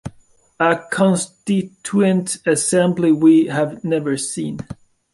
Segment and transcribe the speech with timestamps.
[0.59, 4.61] A constituent assembly we have never seen.